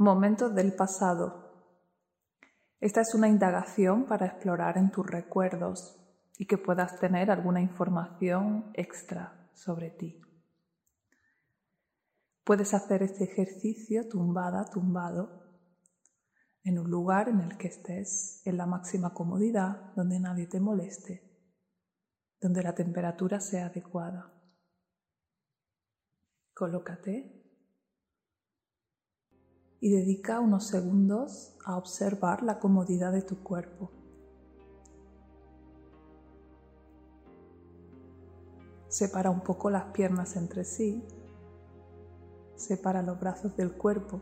[0.00, 1.68] Momentos del pasado.
[2.80, 6.00] Esta es una indagación para explorar en tus recuerdos
[6.38, 10.18] y que puedas tener alguna información extra sobre ti.
[12.44, 15.44] Puedes hacer este ejercicio tumbada, tumbado,
[16.64, 21.30] en un lugar en el que estés en la máxima comodidad, donde nadie te moleste,
[22.40, 24.32] donde la temperatura sea adecuada.
[26.54, 27.39] Colócate
[29.80, 33.90] y dedica unos segundos a observar la comodidad de tu cuerpo.
[38.88, 41.02] Separa un poco las piernas entre sí,
[42.56, 44.20] separa los brazos del cuerpo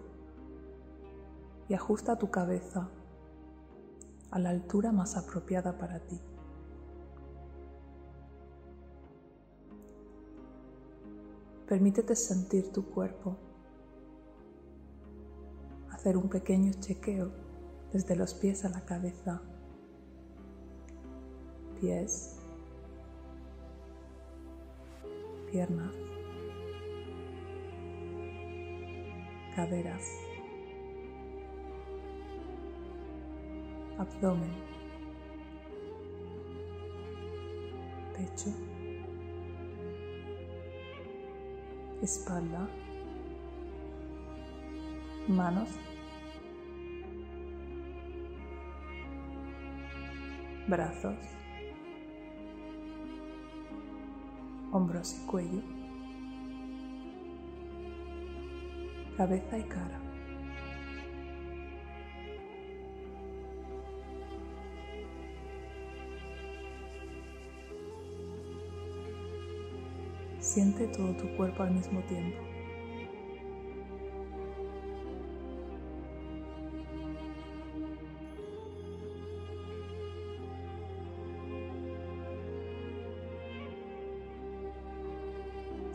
[1.68, 2.88] y ajusta tu cabeza
[4.30, 6.20] a la altura más apropiada para ti.
[11.66, 13.47] Permítete sentir tu cuerpo
[15.98, 17.32] hacer un pequeño chequeo
[17.92, 19.42] desde los pies a la cabeza.
[21.80, 22.36] Pies,
[25.50, 25.90] piernas,
[29.56, 30.04] caderas,
[33.98, 34.52] abdomen,
[38.14, 38.50] pecho,
[42.02, 42.68] espalda,
[45.26, 45.68] manos
[50.68, 51.16] brazos,
[54.70, 55.62] hombros y cuello,
[59.16, 59.98] cabeza y cara.
[70.38, 72.57] Siente todo tu cuerpo al mismo tiempo.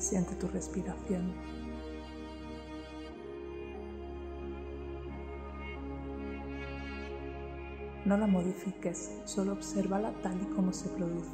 [0.03, 1.31] Siente tu respiración.
[8.03, 11.31] No la modifiques, solo obsérvala tal y como se produce.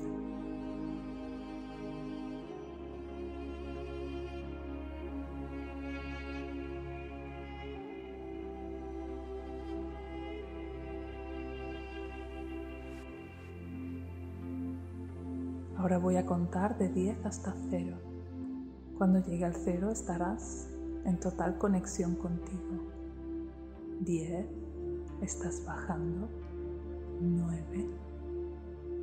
[15.76, 18.09] Ahora voy a contar de 10 hasta 0.
[19.00, 20.68] Cuando llegue al cero estarás
[21.06, 22.84] en total conexión contigo.
[24.02, 24.46] 10,
[25.22, 26.28] estás bajando.
[27.22, 27.90] 9,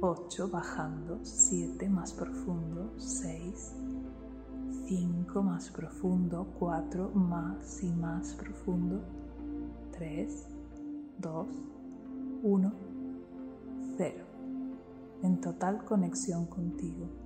[0.03, 1.19] 8, bajando.
[1.23, 2.93] 7, más profundo.
[2.99, 3.73] 6,
[4.87, 6.47] 5, más profundo.
[6.59, 9.01] 4, más y más profundo.
[9.93, 10.47] 3,
[11.21, 11.47] 2,
[12.43, 12.73] 1,
[13.97, 14.25] 0.
[15.23, 17.26] En total conexión contigo.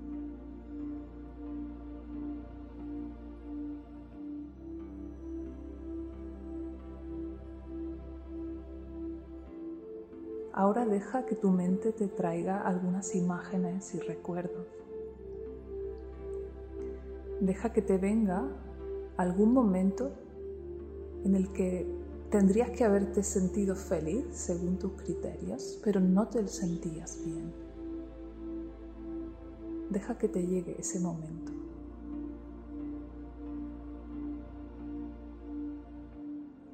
[10.60, 14.66] Ahora deja que tu mente te traiga algunas imágenes y recuerdos.
[17.41, 18.47] Deja que te venga
[19.16, 20.12] algún momento
[21.25, 21.91] en el que
[22.28, 27.54] tendrías que haberte sentido feliz según tus criterios, pero no te sentías bien.
[29.88, 31.53] Deja que te llegue ese momento.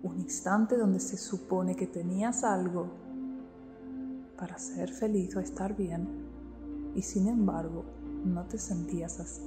[0.03, 3.06] Un instante donde se supone que tenías algo
[4.37, 6.07] para ser feliz o estar bien
[6.95, 7.85] y sin embargo
[8.25, 9.43] no te sentías así.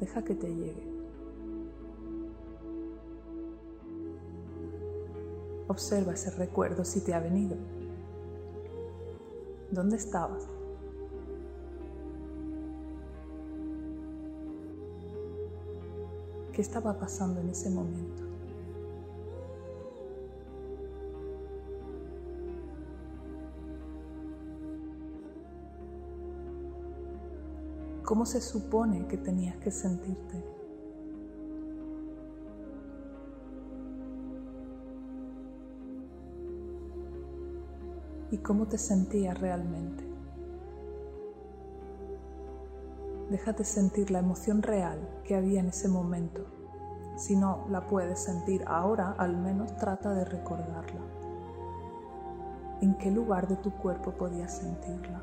[0.00, 0.98] Deja que te llegue.
[5.66, 7.56] Observa ese recuerdo si te ha venido.
[9.70, 10.48] ¿Dónde estabas?
[16.52, 18.27] ¿Qué estaba pasando en ese momento?
[28.08, 30.42] ¿Cómo se supone que tenías que sentirte?
[38.30, 40.08] ¿Y cómo te sentías realmente?
[43.28, 46.46] Déjate sentir la emoción real que había en ese momento.
[47.18, 51.02] Si no la puedes sentir ahora, al menos trata de recordarla.
[52.80, 55.20] ¿En qué lugar de tu cuerpo podías sentirla?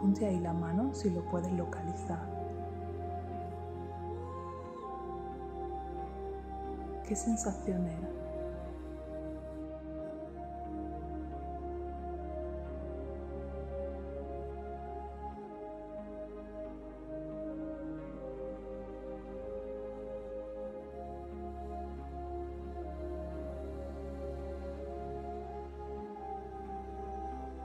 [0.00, 2.26] Ponte ahí la mano si lo puedes localizar.
[7.06, 8.08] ¿Qué sensación era?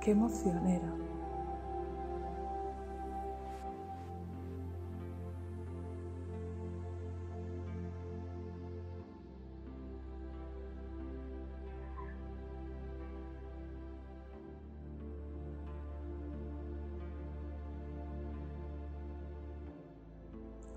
[0.01, 1.04] ¿Qué emoción era?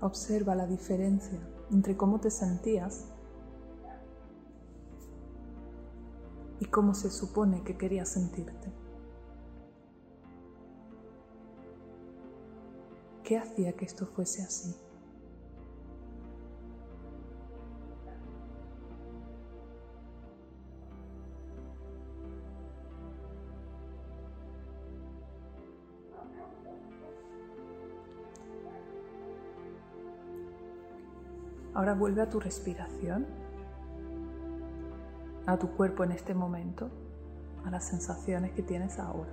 [0.01, 1.39] Observa la diferencia
[1.71, 3.05] entre cómo te sentías
[6.59, 8.71] y cómo se supone que querías sentirte.
[13.23, 14.75] ¿Qué hacía que esto fuese así?
[31.79, 33.25] Ahora vuelve a tu respiración,
[35.45, 36.89] a tu cuerpo en este momento,
[37.63, 39.29] a las sensaciones que tienes ahora.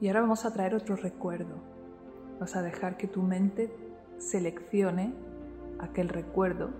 [0.00, 1.56] Y ahora vamos a traer otro recuerdo.
[2.40, 3.70] Vas a dejar que tu mente
[4.16, 5.12] seleccione
[5.80, 6.70] aquel recuerdo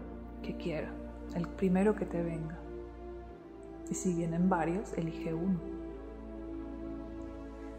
[0.42, 0.95] que quiera,
[1.34, 2.56] el primero que te venga.
[3.90, 5.58] Y si vienen varios, elige uno.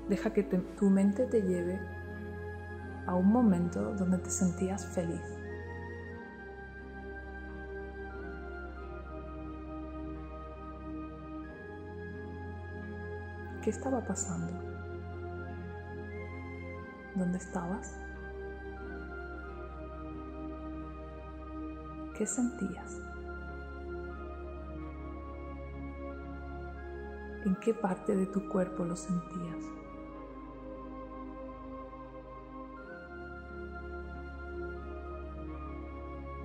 [0.10, 1.80] Deja que tu mente te lleve
[3.08, 5.22] a un momento donde te sentías feliz.
[13.62, 14.54] ¿Qué estaba pasando?
[17.16, 17.98] ¿Dónde estabas?
[22.18, 23.07] ¿Qué sentías?
[27.48, 29.64] ¿En qué parte de tu cuerpo lo sentías?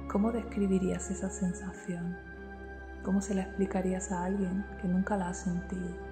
[0.09, 2.17] ¿Cómo describirías esa sensación?
[3.03, 6.12] ¿Cómo se la explicarías a alguien que nunca la ha sentido?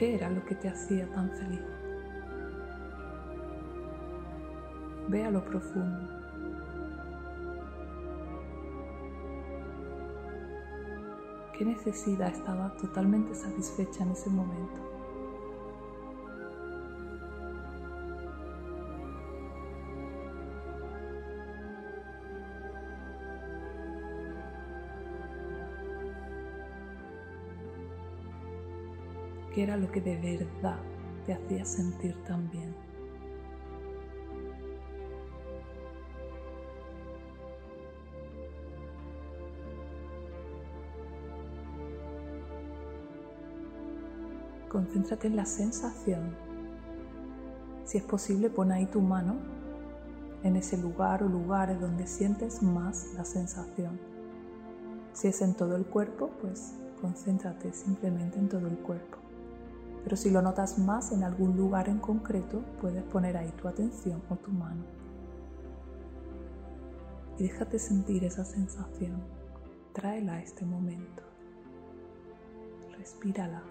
[0.00, 1.60] ¿Qué era lo que te hacía tan feliz?
[5.08, 6.08] Ve a lo profundo.
[11.52, 14.89] ¿Qué necesidad estaba totalmente satisfecha en ese momento?
[29.54, 30.78] Qué era lo que de verdad
[31.26, 32.74] te hacía sentir tan bien.
[44.68, 46.36] Concéntrate en la sensación.
[47.84, 49.34] Si es posible, pon ahí tu mano
[50.44, 53.98] en ese lugar o lugares donde sientes más la sensación.
[55.12, 59.18] Si es en todo el cuerpo, pues concéntrate simplemente en todo el cuerpo.
[60.04, 64.22] Pero si lo notas más en algún lugar en concreto, puedes poner ahí tu atención
[64.30, 64.84] o tu mano.
[67.38, 69.22] Y déjate sentir esa sensación.
[69.92, 71.22] Tráela a este momento.
[72.98, 73.62] Respírala.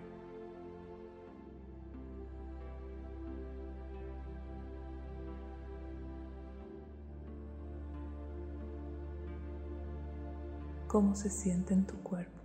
[10.88, 12.38] ¿Cómo se siente en tu cuerpo?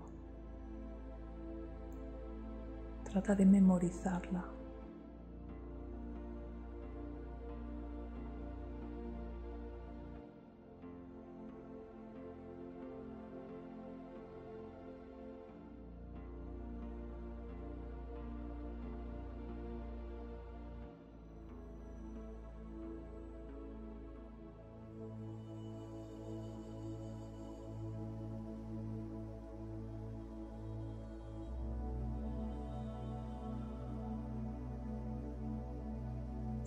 [3.14, 4.53] Trata de memorizarla.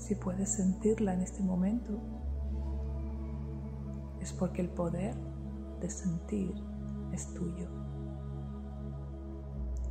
[0.08, 2.00] Si puedes sentirla en este momento,
[4.22, 5.14] es porque el poder
[5.82, 6.54] de sentir
[7.12, 7.68] es tuyo.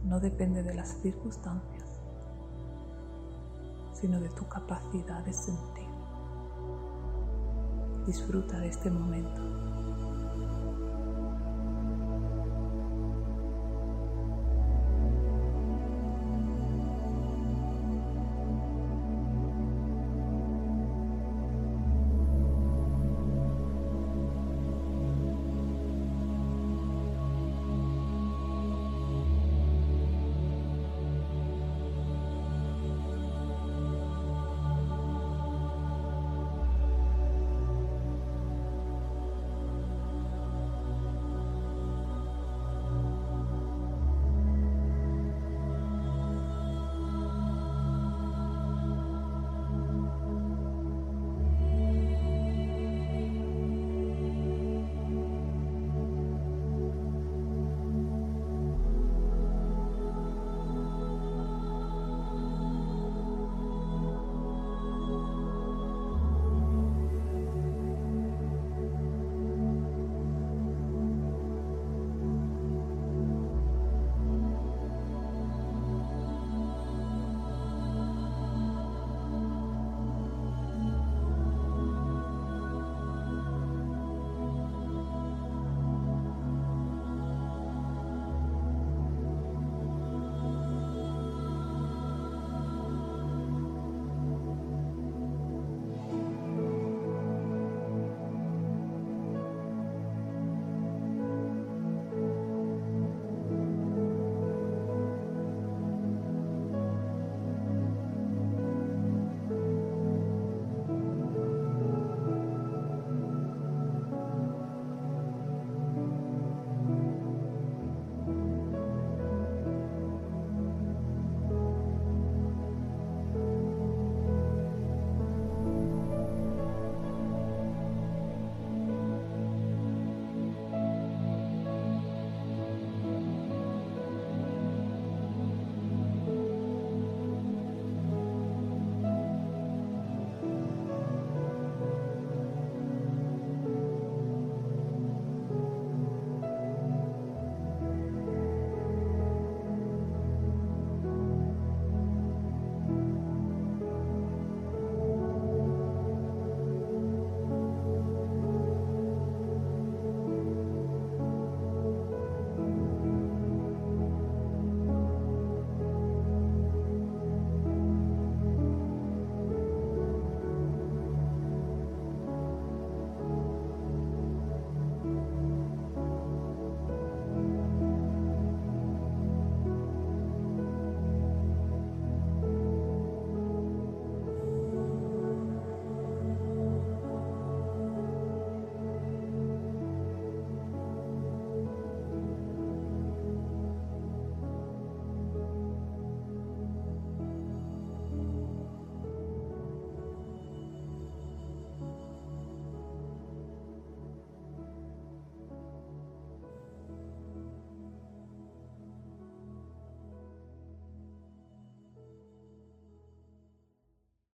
[0.05, 2.01] no depende de las circunstancias,
[3.93, 5.89] sino de tu capacidad de sentir.
[8.07, 9.43] Disfruta de este momento.